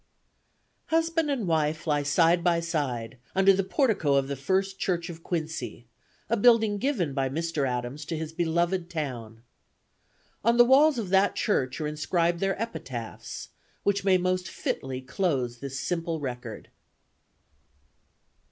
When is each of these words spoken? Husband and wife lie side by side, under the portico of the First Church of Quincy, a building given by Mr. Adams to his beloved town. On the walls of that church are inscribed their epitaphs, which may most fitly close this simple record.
Husband 0.87 1.29
and 1.29 1.45
wife 1.47 1.85
lie 1.85 2.01
side 2.01 2.43
by 2.43 2.59
side, 2.59 3.19
under 3.35 3.53
the 3.53 3.63
portico 3.63 4.15
of 4.15 4.27
the 4.29 4.35
First 4.35 4.79
Church 4.79 5.09
of 5.11 5.21
Quincy, 5.21 5.85
a 6.27 6.35
building 6.35 6.79
given 6.79 7.13
by 7.13 7.29
Mr. 7.29 7.69
Adams 7.69 8.03
to 8.05 8.17
his 8.17 8.33
beloved 8.33 8.89
town. 8.89 9.43
On 10.43 10.57
the 10.57 10.65
walls 10.65 10.97
of 10.97 11.09
that 11.09 11.35
church 11.35 11.79
are 11.79 11.85
inscribed 11.87 12.39
their 12.39 12.59
epitaphs, 12.59 13.49
which 13.83 14.03
may 14.03 14.17
most 14.17 14.47
fitly 14.49 15.01
close 15.01 15.59
this 15.59 15.79
simple 15.79 16.19
record. 16.19 16.69